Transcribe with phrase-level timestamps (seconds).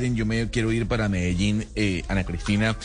[0.00, 2.76] Yo me quiero ir para Medellín, eh, Ana Cristina,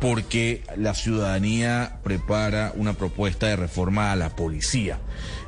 [0.00, 4.98] porque la ciudadanía prepara una propuesta de reforma a la policía.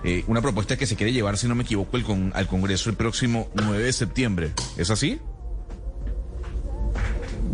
[0.04, 2.90] Eh, una propuesta que se quiere llevar, si no me equivoco, el con, al Congreso
[2.90, 4.52] el próximo 9 de septiembre.
[4.76, 5.18] ¿Es así?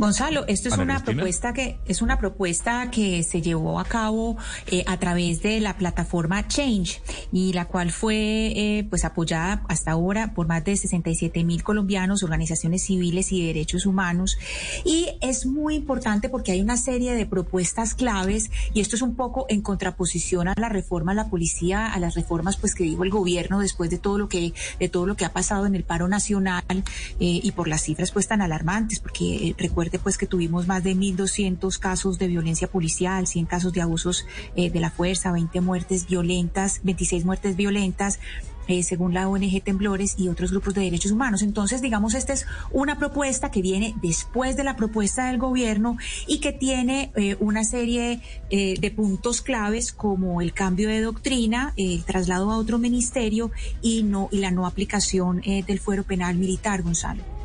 [0.01, 4.39] Gonzalo, esto es una propuesta que es una propuesta que se llevó a cabo
[4.69, 9.91] eh, a través de la plataforma Change y la cual fue eh, pues apoyada hasta
[9.91, 14.39] ahora por más de 67 mil colombianos, organizaciones civiles y de derechos humanos.
[14.87, 19.17] Y es muy importante porque hay una serie de propuestas claves y esto es un
[19.17, 23.05] poco en contraposición a la reforma a la policía, a las reformas pues que dijo
[23.05, 25.85] el gobierno después de todo lo que de todo lo que ha pasado en el
[25.85, 26.83] paro nacional eh,
[27.19, 29.55] y por las cifras pues tan alarmantes porque
[29.99, 34.27] pues que tuvimos más de 1.200 casos de violencia policial, 100 casos de abusos
[34.57, 38.21] eh, de la fuerza, 20 muertes violentas, 26 muertes violentas,
[38.69, 41.43] eh, según la ONG Temblores y otros grupos de derechos humanos.
[41.43, 45.97] Entonces, digamos, esta es una propuesta que viene después de la propuesta del gobierno
[46.29, 52.05] y que tiene eh, una serie de puntos claves como el cambio de doctrina, el
[52.05, 57.40] traslado a otro ministerio y no y la no aplicación del fuero penal militar, Gonzalo.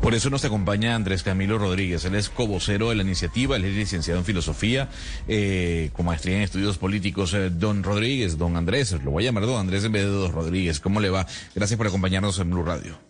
[0.00, 2.04] Por eso nos acompaña Andrés Camilo Rodríguez.
[2.06, 4.88] Él es cobocero de la iniciativa, él es licenciado en filosofía,
[5.28, 7.34] eh, con maestría en estudios políticos.
[7.34, 10.80] Eh, don Rodríguez, don Andrés, lo voy a llamar don Andrés en de don Rodríguez.
[10.80, 11.26] ¿Cómo le va?
[11.54, 13.09] Gracias por acompañarnos en Blue Radio.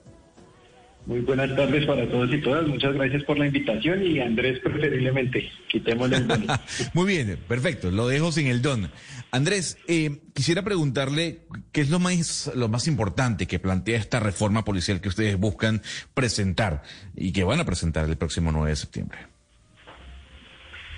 [1.11, 2.69] Muy buenas tardes para todos y todas.
[2.69, 5.51] Muchas gracias por la invitación y Andrés preferiblemente.
[5.67, 6.47] Quitémosle el don.
[6.95, 7.91] Muy bien, perfecto.
[7.91, 8.93] Lo dejo sin el don.
[9.33, 11.41] Andrés, eh, quisiera preguntarle
[11.73, 15.83] qué es lo más, lo más importante que plantea esta reforma policial que ustedes buscan
[16.15, 16.83] presentar
[17.17, 19.19] y que van a presentar el próximo 9 de septiembre.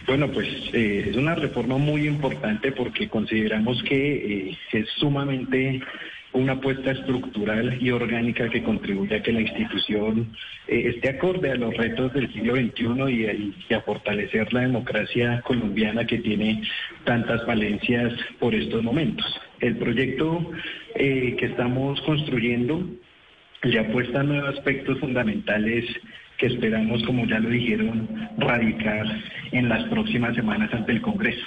[0.07, 5.81] Bueno, pues eh, es una reforma muy importante porque consideramos que eh, es sumamente
[6.33, 10.35] una apuesta estructural y orgánica que contribuya a que la institución
[10.67, 16.07] eh, esté acorde a los retos del siglo XXI y, a fortalecer la democracia colombiana
[16.07, 16.63] que tiene
[17.05, 19.27] tantas valencias por estos momentos.
[19.61, 20.51] El proyecto
[20.95, 22.83] eh, que estamos construyendo
[23.63, 25.85] le apuesta a nuevos aspectos fundamentales
[26.43, 29.07] que esperamos, como ya lo dijeron, radicar
[29.53, 31.47] en las próximas semanas ante el Congreso.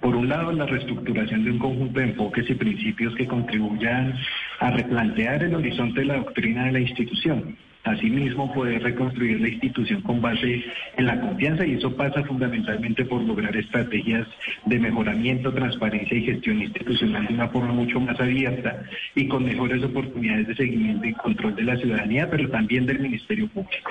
[0.00, 4.14] Por un lado, la reestructuración de un conjunto de enfoques y principios que contribuyan
[4.60, 7.56] a replantear el horizonte de la doctrina de la institución.
[7.82, 10.64] Asimismo, poder reconstruir la institución con base
[10.96, 14.28] en la confianza y eso pasa fundamentalmente por lograr estrategias
[14.64, 18.84] de mejoramiento, transparencia y gestión institucional de una forma mucho más abierta
[19.16, 23.48] y con mejores oportunidades de seguimiento y control de la ciudadanía, pero también del Ministerio
[23.48, 23.90] Público.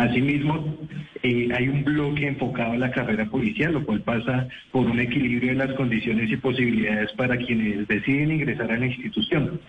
[0.00, 0.78] Asimismo,
[1.22, 5.50] eh, hay un bloque enfocado a la carrera policial, lo cual pasa por un equilibrio
[5.50, 9.60] de las condiciones y posibilidades para quienes deciden ingresar a la institución.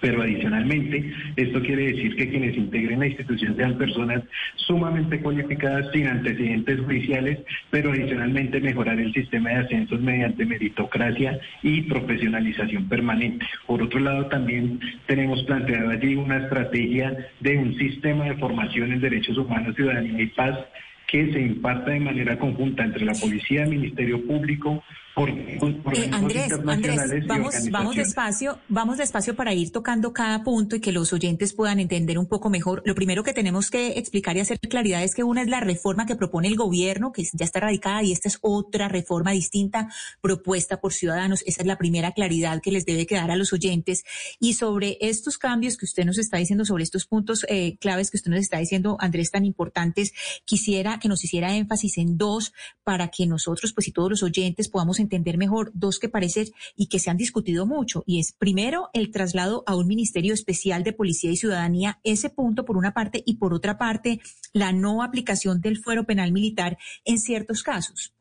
[0.00, 4.22] Pero adicionalmente, esto quiere decir que quienes integren la institución sean personas
[4.56, 7.38] sumamente cualificadas, sin antecedentes judiciales,
[7.70, 13.46] pero adicionalmente mejorar el sistema de ascensos mediante meritocracia y profesionalización permanente.
[13.66, 19.00] Por otro lado, también tenemos planteado allí una estrategia de un sistema de formación en
[19.00, 20.58] derechos humanos, ciudadanía y paz
[21.06, 24.82] que se imparta de manera conjunta entre la policía, el Ministerio Público,
[25.18, 30.92] eh, Andrés, Andrés, vamos, vamos despacio, vamos despacio para ir tocando cada punto y que
[30.92, 32.82] los oyentes puedan entender un poco mejor.
[32.84, 36.04] Lo primero que tenemos que explicar y hacer claridad es que una es la reforma
[36.04, 39.88] que propone el gobierno, que ya está radicada, y esta es otra reforma distinta
[40.20, 41.42] propuesta por ciudadanos.
[41.46, 44.04] Esa es la primera claridad que les debe quedar a los oyentes.
[44.38, 48.18] Y sobre estos cambios que usted nos está diciendo, sobre estos puntos eh, claves que
[48.18, 50.12] usted nos está diciendo, Andrés, tan importantes,
[50.44, 52.52] quisiera que nos hiciera énfasis en dos
[52.84, 55.05] para que nosotros, pues y todos los oyentes podamos entender
[55.36, 56.46] mejor dos que parecen
[56.76, 58.02] y que se han discutido mucho.
[58.06, 62.64] Y es primero el traslado a un Ministerio Especial de Policía y Ciudadanía, ese punto
[62.64, 64.20] por una parte, y por otra parte,
[64.52, 68.12] la no aplicación del fuero penal militar en ciertos casos.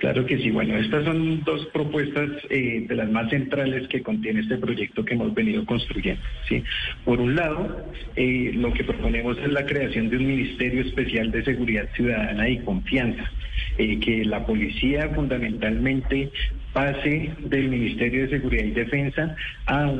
[0.00, 0.50] Claro que sí.
[0.50, 5.12] Bueno, estas son dos propuestas eh, de las más centrales que contiene este proyecto que
[5.12, 6.22] hemos venido construyendo.
[6.48, 6.64] ¿sí?
[7.04, 7.84] Por un lado,
[8.16, 12.60] eh, lo que proponemos es la creación de un Ministerio Especial de Seguridad Ciudadana y
[12.60, 13.30] Confianza,
[13.76, 16.30] eh, que la policía fundamentalmente
[16.72, 19.34] pase del Ministerio de Seguridad y Defensa
[19.66, 19.90] a,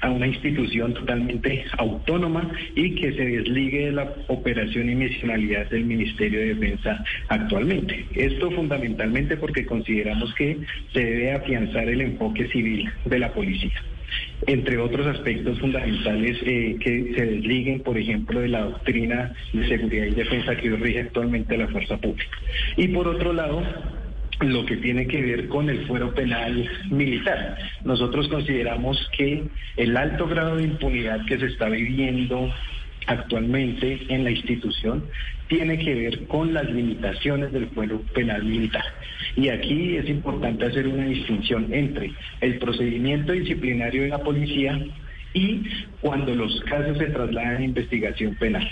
[0.00, 5.84] a una institución totalmente autónoma y que se desligue de la operación y misionalidad del
[5.84, 8.06] Ministerio de Defensa actualmente.
[8.14, 10.56] Esto fundamentalmente porque consideramos que
[10.92, 13.82] se debe afianzar el enfoque civil de la policía
[14.46, 20.06] entre otros aspectos fundamentales eh, que se desliguen, por ejemplo, de la doctrina de seguridad
[20.06, 22.36] y defensa que rige actualmente la fuerza pública.
[22.76, 23.62] Y por otro lado,
[24.40, 27.56] lo que tiene que ver con el fuero penal militar.
[27.84, 29.44] Nosotros consideramos que
[29.76, 32.52] el alto grado de impunidad que se está viviendo
[33.06, 35.04] actualmente en la institución
[35.48, 38.84] tiene que ver con las limitaciones del fuero penal militar.
[39.36, 44.80] Y aquí es importante hacer una distinción entre el procedimiento disciplinario de la policía
[45.34, 45.62] y
[46.00, 48.70] cuando los casos se trasladan a investigación penal.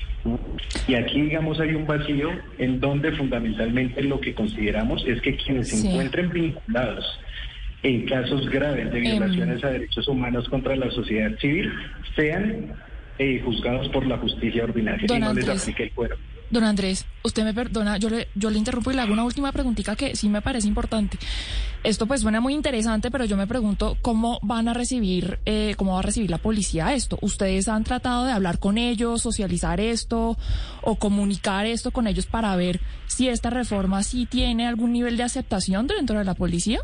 [0.87, 5.69] Y aquí, digamos, hay un vacío en donde fundamentalmente lo que consideramos es que quienes
[5.69, 7.19] se encuentren vinculados
[7.83, 9.05] en casos graves de em.
[9.05, 11.73] violaciones a derechos humanos contra la sociedad civil
[12.15, 12.75] sean
[13.23, 16.17] eh, juzgados por la justicia ordinaria y no les aplique el fuero.
[16.51, 19.53] Don Andrés, usted me perdona, yo le, yo le interrumpo y le hago una última
[19.53, 21.19] preguntita que sí me parece importante.
[21.85, 25.93] Esto pues suena muy interesante, pero yo me pregunto cómo van a recibir, eh, cómo
[25.93, 27.19] va a recibir la policía esto.
[27.21, 30.39] ¿Ustedes han tratado de hablar con ellos, socializar esto
[30.81, 35.25] o comunicar esto con ellos para ver si esta reforma sí tiene algún nivel de
[35.25, 36.81] aceptación dentro de la policía?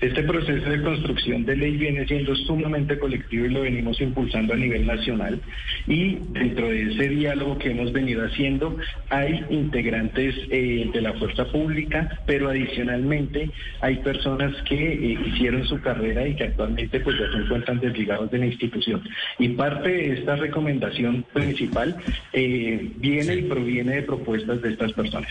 [0.00, 4.56] Este proceso de construcción de ley viene siendo sumamente colectivo y lo venimos impulsando a
[4.56, 5.40] nivel nacional
[5.86, 8.76] y dentro de ese diálogo que hemos venido haciendo
[9.08, 13.50] hay integrantes eh, de la fuerza pública, pero adicionalmente
[13.80, 18.30] hay personas que eh, hicieron su carrera y que actualmente pues ya se encuentran desligados
[18.30, 19.02] de la institución.
[19.38, 21.96] Y parte de esta recomendación principal
[22.32, 25.30] eh, viene y proviene de propuestas de estas personas.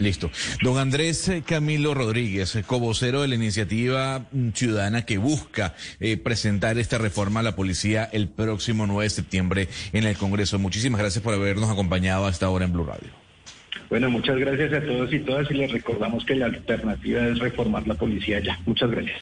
[0.00, 0.30] Listo.
[0.62, 6.16] Don Andrés eh, Camilo Rodríguez, eh, cobocero de la iniciativa mm, ciudadana que busca eh,
[6.16, 10.58] presentar esta reforma a la policía el próximo 9 de septiembre en el Congreso.
[10.58, 13.10] Muchísimas gracias por habernos acompañado hasta ahora en Blue Radio.
[13.90, 17.86] Bueno, muchas gracias a todos y todas y les recordamos que la alternativa es reformar
[17.86, 18.58] la policía ya.
[18.64, 19.18] Muchas gracias.